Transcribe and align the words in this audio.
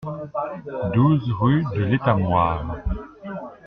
douze 0.93 1.29
rue 1.39 1.63
de 1.75 1.83
l'Etamoire 1.83 2.75